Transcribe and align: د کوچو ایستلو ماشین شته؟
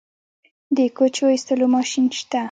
د 0.77 0.79
کوچو 0.97 1.25
ایستلو 1.33 1.65
ماشین 1.75 2.05
شته؟ 2.17 2.39